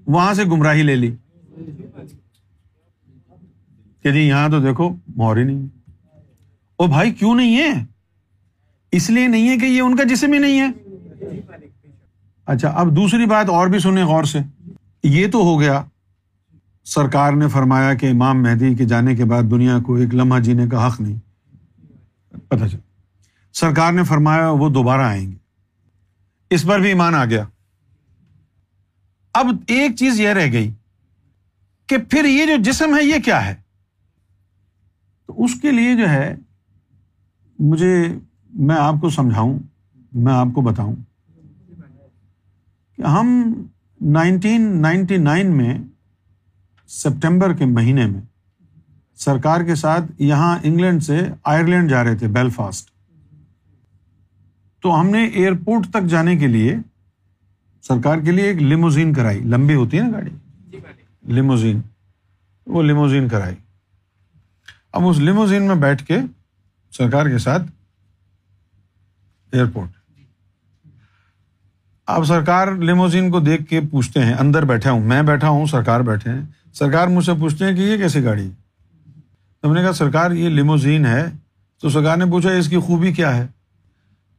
[0.06, 1.14] وہاں سے گمراہی لے لی۔
[4.02, 5.66] کہ جی یہاں تو دیکھو، مہر ہی نہیں۔
[6.76, 7.93] او بھائی، کیوں نہیں ہے؟
[8.94, 10.68] اس لیے نہیں ہے کہ یہ ان کا جسم ہی نہیں ہے۔
[12.46, 14.38] اچھا اب دوسری بات اور بھی سنیں غور سے۔
[15.02, 15.85] یہ تو ہو گیا۔
[16.85, 20.66] سرکار نے فرمایا کہ امام مہدی کے جانے کے بعد دنیا کو ایک لمحہ جینے
[20.66, 21.18] کا حق نہیں۔
[22.48, 22.78] پتا چل
[23.52, 25.37] سرکار نے فرمایا وہ دوبارہ آئیں گے۔
[26.50, 27.44] اس پر بھی ایمان آ گیا۔
[29.35, 30.70] اب ایک چیز یہ رہ گئی
[31.87, 33.54] کہ پھر یہ جو جسم ہے، یہ کیا ہے؟
[35.26, 36.37] تو اس کے لیے جو ہے،
[37.59, 38.09] مجھے
[38.54, 39.58] میں آپ کو سمجھاؤں،
[40.12, 40.94] میں آپ کو بتاؤں
[42.96, 43.52] کہ ہم
[44.00, 45.78] نائنٹین نائنٹی نائن میں
[46.88, 48.20] سپٹمبر کے مہینے میں
[49.14, 52.90] سرکار کے ساتھ یہاں انگلینڈ سے آئرلینڈ جا رہے تھے، بیلفاسٹ۔
[54.82, 56.76] تو ہم نے ایئرپورٹ تک جانے کے لیے
[57.82, 60.30] سرکار کے لیے ایک لیموزین کرائی۔ لمبی ہوتی ہے نا گاڑی؟
[61.22, 61.80] لیموزین۔
[62.66, 63.54] وہ لیموزین کرائی۔
[64.92, 66.18] اب اس لیموزین میں بیٹھ کے
[66.90, 67.62] سرکار کے ساتھ
[69.54, 69.90] ایئرپورٹ۔
[72.06, 76.00] اب سرکار لیموزین کو دیکھ کے پوچھتے ہیں، اندر بیٹھا ہوں، میں بیٹھا ہوں، سرکار
[76.00, 76.42] بیٹھے ہیں۔
[76.74, 78.50] سرکار مجھ سے پوچھتے ہیں کہ یہ کیسی گاڑی؟
[79.60, 81.26] تو میں نے کہا، سرکار یہ لیموزین ہے۔
[81.80, 83.46] تو سرکار نے پوچھا، اس کی خوبی کیا ہے؟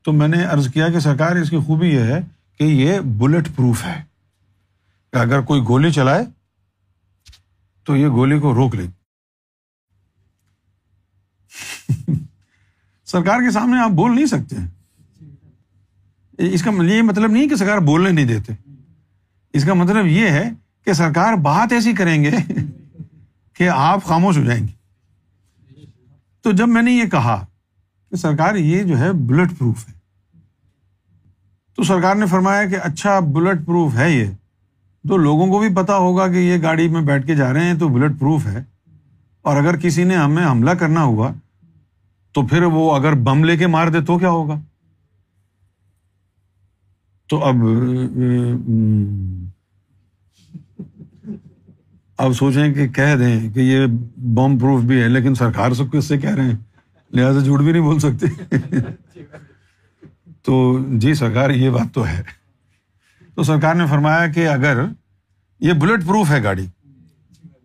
[0.04, 2.20] تو میں نے ارض کیا کہ سرکار، اس کی خوبی یہ ہے
[2.60, 4.04] کہ یہ بلٹ پروف ہے۔
[5.14, 6.24] کہ اگر کوئی گولی چلائے،
[7.84, 8.88] تو یہ گولی کو روک لے۔
[13.06, 14.56] سرکار کے سامنے آپ بول نہیں سکتے۔
[16.38, 18.54] اس کا یہ مطلب نہیں کہ سرکار بولنے نہیں دیتے۔
[19.54, 20.50] اس کا مطلب یہ ہے
[20.86, 22.32] کہ سرکار بات ایسی کریں گے
[23.54, 24.76] کہ آپ خاموش ہو جائیں گے۔
[26.42, 27.46] تو جب میں نے یہ کہا
[28.10, 29.94] کہ سرکار یہ جو ہے بلٹ پروف ہے،
[31.76, 34.26] تو سرکار نے فرمایا کہ اچھا بلٹ پروف ہے یہ۔
[35.10, 37.74] تو لوگوں کو بھی پتا ہوگا کہ یہ گاڑی میں بیٹھ کے جا رہے ہیں
[37.74, 38.64] تو بلٹ پروف ہے۔
[39.42, 41.32] اور اگر کسی نے ہمیں حملہ کرنا ہوا
[42.34, 44.60] تو پھر وہ اگر بم لے کے مار دے تو کیا ہوگا؟
[47.28, 47.56] تو اب
[52.18, 53.86] اب سوچیں کہ کہہ دیں کہ یہ
[54.18, 56.56] بم پروف بھی ہے، لیکن سرکار سب کس سے کہہ رہے ہیں۔
[57.14, 58.26] لہٰذا جھوٹ بھی نہیں بول سکتے۔
[60.42, 62.24] تو جی سرکار، یہ بات تو ہے۔
[63.36, 64.86] تو سرکار نے فرمایا کہ اگر
[65.60, 66.66] یہ بلٹ پروف ہے گاڑی،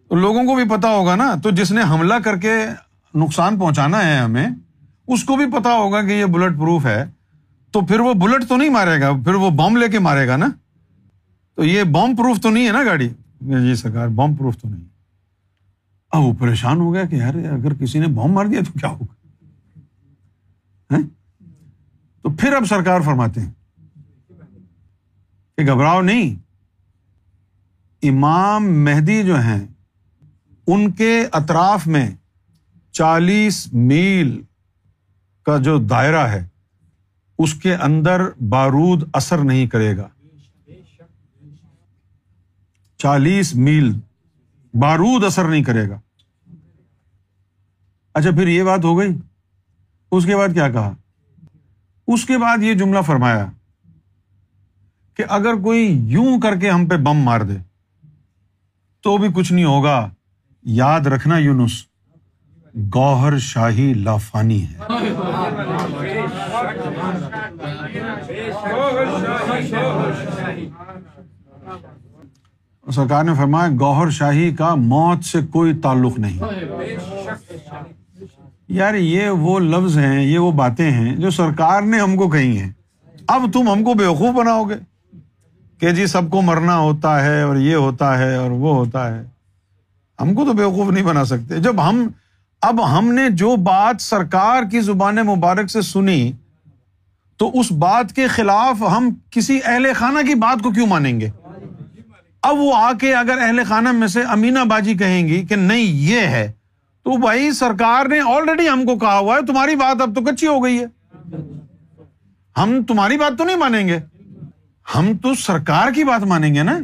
[0.08, 2.54] تو لوگوں کو بھی پتا ہوگا نا۔ تو جس نے حملہ کر کے
[3.14, 4.46] نقصان پہنچانا ہے ہمیں،
[5.06, 7.04] اس کو بھی پتا ہوگا کہ یہ بلٹ پروف ہے۔
[7.70, 10.36] تو پھر وہ بلٹ تو نہیں مارے گا، پھر وہ بم لے کے مارے گا
[10.36, 10.46] نا؟
[11.54, 13.08] تو یہ بم پروف تو نہیں ہے نا گاڑی؟
[13.40, 14.84] جی سرکار، بم پروف تو نہیں
[16.10, 18.88] اب وہ پریشان ہو گیا کہ یار، اگر کسی نے بم مار دیا تو کیا
[18.88, 19.14] ہوگا؟
[20.94, 21.00] ہاں؟
[22.22, 23.50] تو پھر اب سرکار فرماتے ہیں
[25.56, 26.34] کہ گھبراؤ نہیں۔
[28.02, 29.66] امام مہدی جو ہیں،
[30.66, 32.10] ان کے اطراف میں
[32.92, 34.42] چالیس میل
[35.42, 36.46] کا جو دائرہ ہے
[37.42, 40.08] اس کے اندر بارود اثر نہیں کرے گا۔
[42.98, 43.92] چالیس میل
[44.74, 46.00] بارود اثر نہیں کرے گا۔
[48.14, 49.08] اچھا پھر یہ بات ہو گئی۔
[50.12, 50.94] اس کے بعد کیا کہا؟
[52.06, 53.46] اس کے بعد یہ جملہ فرمایا
[55.14, 57.56] کہ اگر کوئی یوں کر کے ہم پہ بم مار دے
[59.00, 60.10] تو بھی کچھ نہیں ہوگا۔
[60.62, 61.89] یاد رکھنا یونس۔
[62.76, 64.78] گوہر شاہی لافانی ہے۔
[72.92, 76.40] سرکار نے فرمایا، گوہر شاہی کا موت سے کوئی تعلق نہیں۔
[78.68, 82.58] یار، یہ وہ لفظ ہیں، یہ وہ باتیں ہیں جو سرکار نے ہم کو کہی
[82.58, 82.70] ہیں۔
[83.28, 84.74] اب تم ہم کو بیوقوف بناؤ گے
[85.78, 89.22] کہ جی سب کو مرنا ہوتا ہے اور یہ ہوتا ہے اور وہ ہوتا ہے۔
[90.20, 92.08] ہم کو تو بیوقوف نہیں بنا سکتے۔ جب ہم
[92.62, 96.32] اب ہم نے جو بات سرکار کی زبان مبارک سے سنی،
[97.36, 101.30] تو اس بات کے خلاف ہم کسی اہل خانہ کی بات کو کیوں مانیں گے؟
[102.42, 105.82] اب وہ آ کے اگر اہل خانہ میں سے امینا باجی کہیں گی کہ نہیں،
[105.82, 106.52] یہ ہے،
[107.02, 110.46] تو بھائی سرکار نے آلریڈی ہم کو کہا ہوا ہے، تمہاری بات اب تو کچی
[110.46, 110.86] ہو گئی ہے۔
[112.56, 113.98] ہم تمہاری بات تو نہیں مانیں گے۔
[114.94, 116.78] ہم تو سرکار کی بات مانیں گے نا،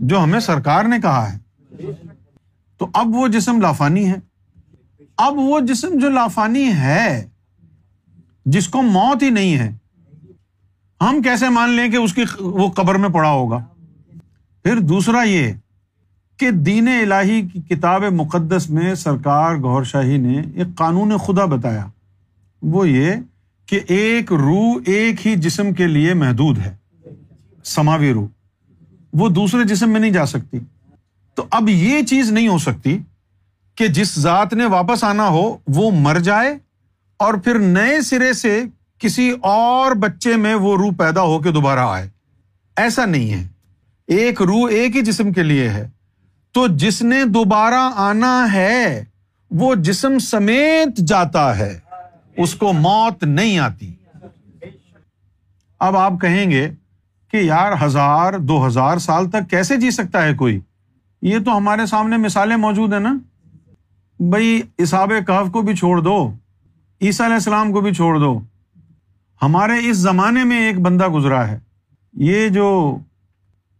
[0.00, 1.38] جو ہمیں سرکار نے کہا ہے۔
[2.78, 4.31] تو اب وہ جسم لافانی ہے۔
[5.16, 7.28] اب وہ جسم جو لافانی ہے،
[8.46, 9.76] جس کو موت ہی نہیں ہے،
[11.00, 13.64] ہم کیسے مان لیں کہ اس کی وہ قبر میں پڑا ہوگا؟
[14.62, 15.52] پھر دوسرا یہ
[16.36, 21.86] کہ دین الہی کی کتاب مقدس میں سرکار گور شاہی نے ایک قانون خدا بتایا۔
[22.62, 23.12] وہ یہ
[23.66, 26.76] کہ ایک روح ایک ہی جسم کے لیے محدود ہے،
[27.64, 28.26] سماوی روح۔
[29.12, 30.58] وہ دوسرے جسم میں نہیں جا سکتی۔
[31.34, 32.98] تو اب یہ چیز نہیں ہو سکتی
[33.74, 36.58] کہ جس ذات نے واپس آنا ہو وہ مر جائے
[37.16, 38.64] اور پھر نئے سرے سے
[38.98, 42.08] کسی اور بچے میں وہ روح پیدا ہو کے دوبارہ آئے۔
[42.76, 43.48] ایسا نہیں ہے۔
[44.06, 45.88] ایک روح ایک ہی جسم کے لیے ہے۔
[46.52, 49.04] تو جس نے دوبارہ آنا ہے
[49.50, 51.78] وہ جسم سمیت جاتا ہے۔
[52.36, 53.94] اس کو موت نہیں آتی۔
[55.80, 56.70] اب آپ کہیں گے
[57.30, 60.60] کہ یار ہزار، دو ہزار سال تک کیسے جی سکتا ہے کوئی؟
[61.22, 63.16] یہ تو ہمارے سامنے مثالیں موجود ہیں نا۔
[64.30, 66.32] بھائی اصاب کاف کو بھی چھوڑ دو،
[67.00, 68.40] عیسیٰ علیہ السلام کو بھی چھوڑ دو۔
[69.42, 71.58] ہمارے اس زمانے میں ایک بندہ گزرا ہے۔
[72.12, 72.98] یہ جو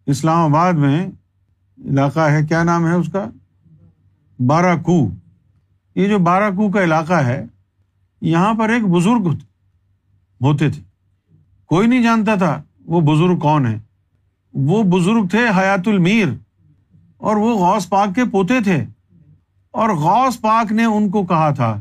[0.07, 1.07] اسلام آباد میں
[1.79, 3.25] علاقہ ہے، کیا نام ہے اس کا؟
[4.47, 5.09] بارہ کو
[5.95, 7.47] یہ جو بارہ کو کا علاقہ ہے،
[8.21, 9.29] یہاں پر ایک بزرگ
[10.41, 10.83] ہوتے تھے۔
[11.67, 13.79] کوئی نہیں جانتا تھا وہ بزرگ کون ہے
[14.55, 16.29] وہ بزرگ تھے حیات المیر
[17.17, 18.85] اور وہ غوث پاک کے پوتے تھے۔
[19.73, 21.81] اور غوث پاک نے ان کو کہا تھا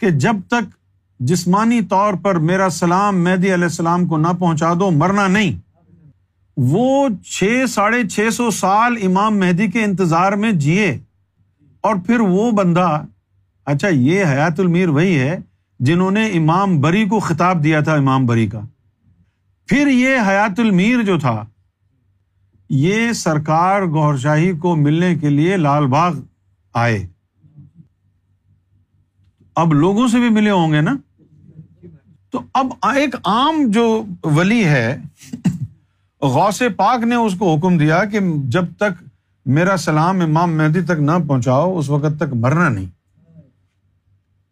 [0.00, 0.82] کہ جب تک
[1.20, 5.58] جسمانی طور پر میرا سلام مہدی علیہ السلام کو نہ پہنچا دو، مرنا نہیں۔
[6.56, 10.98] وہ چھ، ساڑھے چھ سو سال امام مہدی کے انتظار میں جیے۔
[11.80, 13.02] اور پھر وہ بندہ
[13.66, 15.38] اچھا یہ حیات المیر وہی ہے
[15.80, 18.60] جنہوں نے امام بری کو خطاب دیا تھا، امام بری کا۔
[19.66, 21.44] پھر یہ حیات المیر جو تھا،
[22.70, 26.12] یہ سرکار گور شاہی کو ملنے کے لیے لال باغ
[26.74, 27.06] آئے۔
[29.54, 30.96] اب لوگوں سے بھی ملے ہوں گے نا؟
[32.30, 34.98] تو اب ایک عام جو ولی ہے،
[36.22, 39.04] غوث پاک نے اس کو حکم دیا کہ جب تک
[39.46, 42.86] میرا سلام امام مہدی تک نہ پہنچاؤ، اس وقت تک مرنا نہیں۔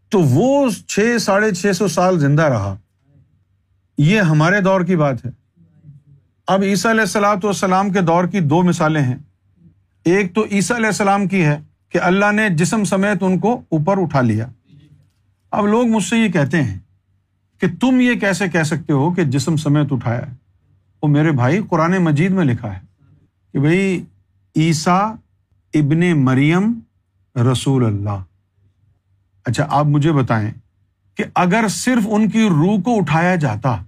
[0.09, 2.77] تو وہ چھ، ساڑھے چھ سو سال زندہ رہا۔
[3.99, 5.31] یہ ہمارے دور کی بات ہے۔
[6.47, 9.17] اب عیسیٰ علیہ السلاۃ والسلام کے دور کی دو مثالیں ہیں۔
[10.05, 14.03] ایک تو عیسیٰ علیہ السلام کی ہے۔ کہ اللہ نے جسم سمیت ان کو اوپر
[14.03, 14.47] اٹھا لیا۔
[15.51, 16.79] اب لوگ مجھ سے یہ کہتے ہیں
[17.61, 20.33] کہ تم یہ کیسے کہہ سکتے ہو کہ جسم سمیت اٹھایا ہے؟
[21.03, 22.81] وہ میرے بھائی قرآن مجید میں لکھا ہے
[23.53, 24.05] کہ بھائی،
[24.57, 25.15] عیسیٰ
[25.75, 26.81] ابن مریم
[27.53, 28.23] رسول اللہ۔
[29.45, 30.51] اچھا آپ مجھے بتائیں
[31.15, 33.83] کہ اگر صرف ان کی روح کو اٹھایا جاتا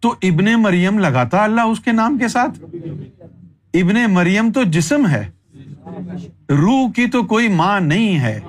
[0.00, 2.64] تو ابن مریم لگاتا اللہ اس کے نام کے ساتھ؟
[3.74, 5.30] ابن مریم تو جسم ہے۔
[6.50, 8.40] روح کی تو کوئی ماں نہیں ہے۔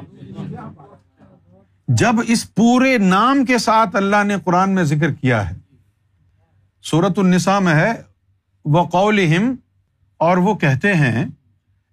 [1.88, 5.56] جب اس پورے نام کے ساتھ اللہ نے قرآن میں ذکر کیا ہے
[6.84, 7.92] سورت النساء میں ہے
[8.66, 9.20] وہ قول
[10.20, 11.26] اور وہ کہتے ہیں،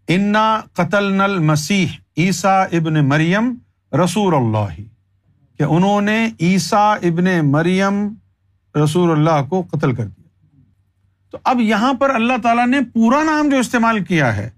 [0.09, 3.55] انا قتل نل مسیح عیسا ابن مریم
[3.93, 4.81] رسول اللہ
[5.59, 8.09] کہ انہوں نے عیسا ابن مریم
[8.75, 10.29] رسول اللہ کو قتل کر دیا۔
[11.31, 14.49] تو اب یہاں پر اللہ تعالیٰ نے پورا نام جو استعمال کیا ہے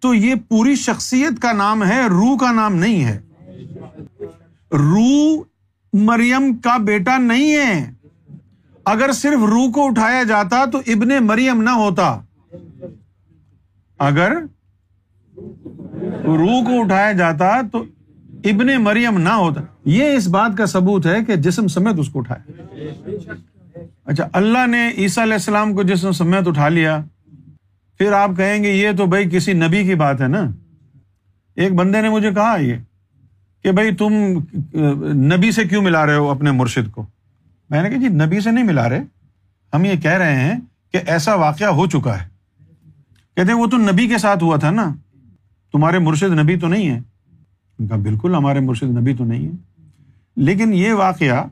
[0.00, 3.20] تو یہ پوری شخصیت کا نام ہے، روح کا نام نہیں ہے۔
[4.72, 5.42] روح
[5.92, 7.92] مریم کا بیٹا نہیں ہے۔
[8.84, 12.20] اگر صرف روح کو اٹھایا جاتا تو ابن مریم نہ ہوتا۔
[13.98, 14.32] اگر
[16.24, 17.84] روح کو اٹھایا جاتا تو
[18.44, 22.18] ابن مریم نہ ہوتا۔ یہ اس بات کا ثبوت ہے کہ جسم سمیت اس کو
[22.18, 22.52] اٹھایا۔
[24.04, 27.04] اچھا اللہ نے عیسیٰ علیہ السلام کو جسم سمیت اٹھا لیا۔
[27.98, 30.40] پھر آپ کہیں گے یہ تو بھائی کسی نبی کی بات ہے نا؟
[31.56, 32.76] ایک بندے نے مجھے کہا یہ
[33.64, 34.12] کہ بھائی تم
[35.34, 37.06] نبی سے کیوں ملا رہے ہو اپنے مرشد کو؟
[37.70, 39.00] میں نے کہا جی نبی سے نہیں ملا رہے۔
[39.74, 40.60] ہم یہ کہہ رہے ہیں
[40.92, 42.28] کہ ایسا واقعہ ہو چکا ہے۔
[43.36, 44.94] کہتے ہیں وہ تو نبی کے ساتھ ہوا تھا نا؟
[45.72, 47.00] تمہارے مرشد نبی تو نہیں ہے
[47.88, 49.52] کہا بالکل ہمارے مرشد نبی تو نہیں ہے
[50.36, 51.44] لیکن یہ واقعہ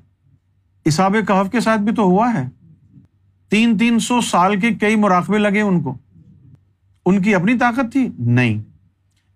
[0.85, 2.49] اساب کہف کے ساتھ بھی تو ہوا ہے۔
[3.49, 5.95] تین تین سو سال کے کئی مراقبے لگے ان کو۔
[7.07, 8.63] ان کی اپنی طاقت تھی؟ نہیں۔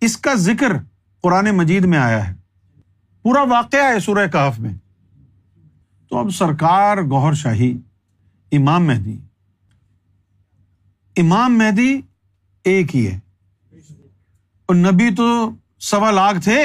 [0.00, 0.72] اس کا ذکر
[1.20, 2.34] قرآن مجید میں آیا ہے۔
[3.22, 4.74] پورا واقعہ ہے سورہ کہف میں۔
[6.08, 7.78] تو اب سرکار گوہر شاہی،
[8.52, 9.18] امام مہدی۔
[11.16, 12.00] امام مہدی
[12.64, 13.18] ایک ہی ہے۔
[14.66, 16.64] اور نبی تو سوا لاکھ تھے۔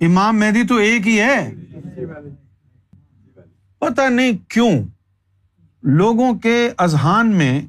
[0.00, 1.54] امام مہدی تو ایک ہی ہے۔
[3.78, 4.72] پتا نہیں کیوں
[5.82, 7.62] لوگوں کے اذہان میں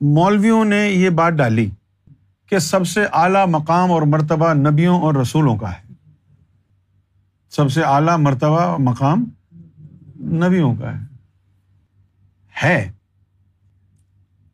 [0.00, 1.70] مولویوں نے یہ بات ڈالی
[2.46, 5.92] کہ سب سے اعلی مقام اور مرتبہ نبیوں اور رسولوں کا ہے۔
[7.50, 9.24] سب سے اعلی مرتبہ مقام
[10.20, 11.04] نبیوں کا ہے۔
[12.64, 12.92] ہے۔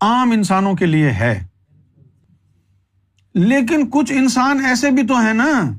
[0.01, 1.47] عام انسانوں کے لیے ہے۔
[3.35, 5.71] لیکن کچھ انسان ایسے بھی تو ہے نا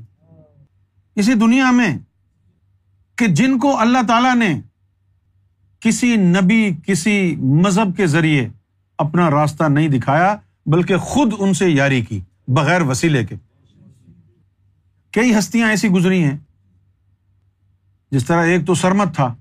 [1.14, 1.98] اسی دنیا میں
[3.16, 4.60] کہ جن کو اللہ تعالی نے
[5.80, 8.48] کسی نبی، کسی مذہب کے ذریعے
[8.98, 13.36] اپنا راستہ نہیں دکھایا، بلکہ خود ان سے یاری کی، بغیر وسیلے کے۔
[15.12, 16.36] کئی ہستیاں ایسی گزری ہیں،
[18.10, 19.34] جس طرح ایک تو سرمت تھا۔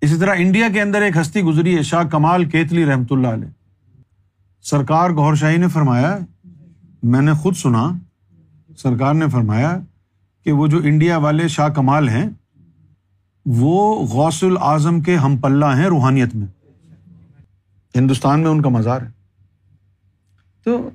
[0.00, 3.48] اسی طرح انڈیا کے اندر ایک ہستی گزری ہے، شاہ کمال کیتلی رحمت اللہ علیہ۔
[4.62, 6.18] سرکار گور شاہی نے فرمایا،
[7.02, 7.92] میں نے خود سنا،
[8.76, 9.78] سرکار نے فرمایا
[10.44, 12.26] کہ وہ جو انڈیا والے شاہ کمال ہیں،
[13.46, 16.46] وہ غوث العظم کے ہم پلہ ہیں روحانیت میں۔
[17.94, 19.10] ہندوستان میں ان کا مزار ہے۔
[20.66, 20.90] تو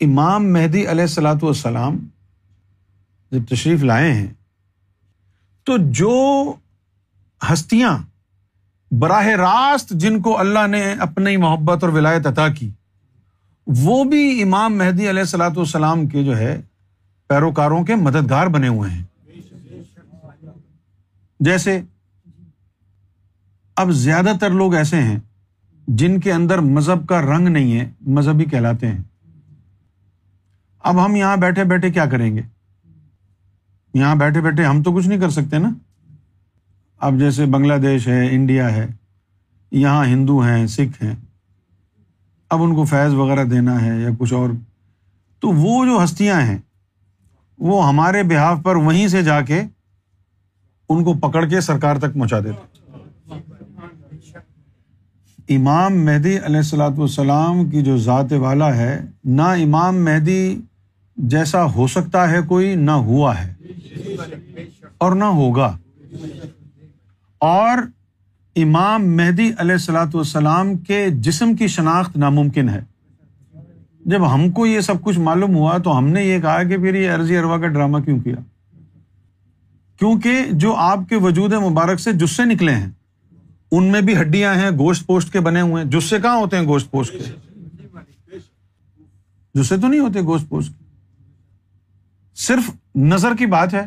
[0.00, 1.96] امام مہدی علیہ السلاۃ والسلام
[3.32, 4.26] جب تشریف لائے ہیں،
[5.66, 6.14] تو جو
[7.40, 7.96] ہستیاں
[8.90, 12.68] براہ راست جن کو اللہ نے اپنی محبت اور ولایت عطا کی،
[13.66, 16.60] وہ بھی امام مہدی علیہ السلاۃ والسلام کے جو ہے
[17.30, 19.02] پیروکاروں کے مددگار بنے ہوئے ہیں۔
[21.40, 21.80] جیسے
[23.76, 25.18] اب زیادہ تر لوگ ایسے ہیں
[25.94, 28.98] جن کے اندر مذہب کا رنگ نہیں ہے، مذہبی کہلاتے ہیں۔
[30.78, 32.42] اب ہم یہاں بیٹھے بیٹھے کیا کریں گے؟
[33.94, 35.70] یہاں بیٹھے بیٹھے ہم تو کچھ نہیں کر سکتے نا۔
[36.98, 38.86] اب جیسے بنگلہ دیش ہے، انڈیا ہے،
[39.70, 41.14] یہاں ہندو ہیں، سکھ ہیں۔
[42.50, 44.50] اب ان کو فیض وغیرہ دینا ہے یا کچھ اور۔
[45.40, 46.58] تو وہ جو ہستیاں ہیں،
[47.58, 49.62] وہ ہمارے بحاف پر وہیں سے جا کے
[50.88, 52.71] ان کو پکڑ کے سرکار تک پہنچا دیتے
[55.56, 60.60] امام مہدی علیہ السلاۃ والسلام کی جو ذات والا ہے، نہ امام مہدی
[61.16, 63.52] جیسا ہو سکتا ہے کوئی، نہ ہوا ہے،
[64.98, 65.76] اور نہ ہوگا۔
[67.40, 67.78] اور
[68.56, 72.80] امام مہدی علیہ السلاۃ والسلام کے جسم کی شناخت ناممکن ہے۔
[74.04, 76.94] جب ہم کو یہ سب کچھ معلوم ہوا تو ہم نے یہ کہا کہ پھر
[76.94, 78.36] یہ عرضی اروا کا ڈرامہ کیوں کیا؟
[80.00, 82.90] کیونکہ جو آپ کے وجود مبارک سے جس سے نکلے ہیں۔
[83.72, 86.56] ان میں بھی ہڈیاں ہیں، گوشت پوسٹ کے بنے ہوئے ہیں۔ جس سے کہاں ہوتے
[86.56, 87.24] ہیں گوشت پوسٹ کے؟
[89.54, 90.72] جس سے تو نہیں ہوتے گوشت پوسٹ
[92.34, 93.86] صرف نظر کی بات ہے۔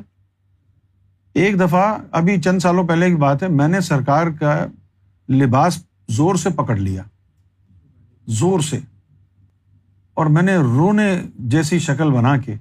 [1.33, 4.65] ایک دفعہ، ابھی چند سالوں پہلے کی بات ہے، میں نے سرکار کا
[5.29, 7.03] لباس زور سے پکڑ لیا۔
[8.27, 8.79] زور سے۔
[10.13, 12.55] اور میں نے رونے جیسی شکل بنا کے،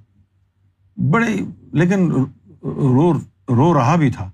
[1.10, 1.37] بڑے،
[1.72, 2.12] لیکن
[2.62, 4.30] رو رو رہا بھی تھا۔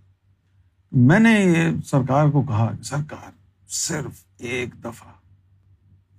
[0.92, 3.30] میں نے یہ سرکار کو کہا سرکار
[3.68, 5.12] صرف ایک دفعہ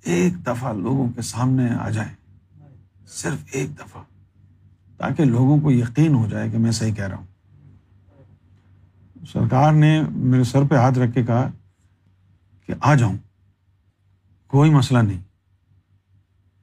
[0.04, 2.14] ایک دفعہ لوگوں کے سامنے آ جائیں۔
[3.08, 4.04] صرف ایک دفعہ،
[4.98, 7.26] تاکہ لوگوں کو یقین ہو جائے کہ میں صحیح کہہ رہا ہوں۔
[9.32, 11.50] سرکار نے میرے سر پہ ہاتھ رکھ کے کہا
[12.66, 13.18] کہ آ جاؤں،
[14.48, 15.22] کوئی مسئلہ نہیں۔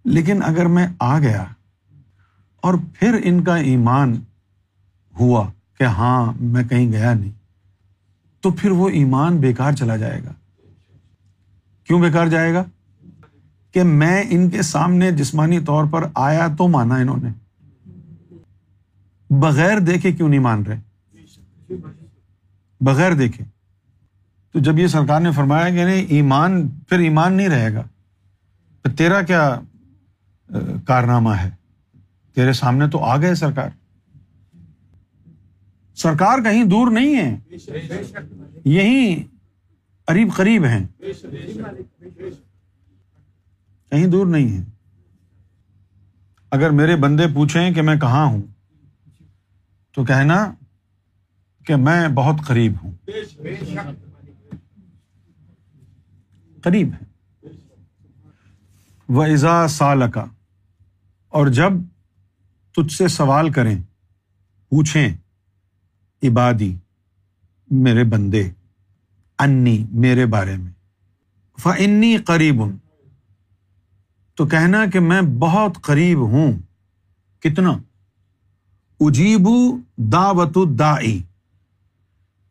[0.04, 1.44] لیکن اگر میں آ گیا
[2.60, 4.20] اور پھر ان کا ایمان
[5.20, 7.37] ہوا کہ ہاں میں کہیں گیا نہیں
[8.40, 10.32] تو پھر وہ ایمان بیکار چلا جائے گا۔
[11.84, 12.64] کیوں بیکار جائے گا؟
[13.72, 17.28] کہ میں ان کے سامنے جسمانی طور پر آیا تو مانا انہوں نے۔
[19.30, 20.80] بغیر دیکھے کیوں نہیں مان رہے؟
[22.80, 23.44] بغیر دیکھے۔
[24.52, 27.82] تو جب یہ سرکار نے فرمایا کہ نہیں، ایمان، پھر ایمان نہیں رہے گا۔
[28.82, 29.60] پھر تیرا کیا
[30.86, 31.50] کارنامہ ہے؟
[32.34, 33.68] تیرے سامنے تو آ گئے سرکار۔
[35.98, 37.36] سرکار کہیں دور نہیں ہے۔
[38.64, 39.24] یہی
[40.06, 40.86] قریب قریب ہیں۔
[43.90, 44.64] کہیں دور نہیں ہے
[46.50, 48.42] اگر میرے بندے پوچھیں کہ میں کہاں ہوں،
[49.94, 50.54] تو کہنا
[51.66, 52.92] کہ میں بہت قریب ہوں۔
[56.62, 57.06] قریب ہے
[59.08, 60.24] وہ ایزا سال کا
[61.28, 61.72] اور جب
[62.76, 63.82] تجھ سے سوال کریں،
[64.68, 65.16] پوچھیں
[66.22, 66.76] عبادی،
[67.70, 68.50] میرے بندے،
[69.38, 70.72] انی، میرے بارے میں۔
[71.58, 72.72] فنی قریب۔ ہوں
[74.34, 76.52] تو کہنا کہ میں بہت قریب ہوں۔
[77.40, 77.78] کتنا؟
[79.00, 81.22] اجیبو دعوت دائی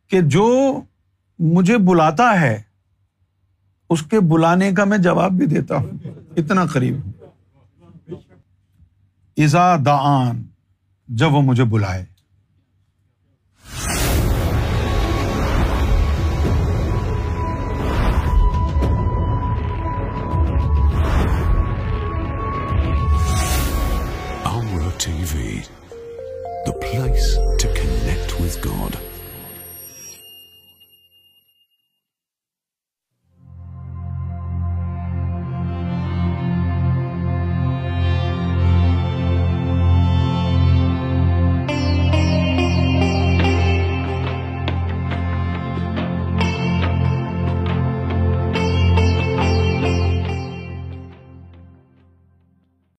[0.08, 0.82] کہ جو
[1.40, 2.62] مجھے بلاتا ہے،
[3.90, 5.92] اس کے بلانے کا میں جواب بھی دیتا ہوں۔
[6.38, 7.12] اتنا قریب؟ ہوں
[9.36, 10.44] ایزا دان
[11.08, 12.06] جب وہ مجھے بلائے۔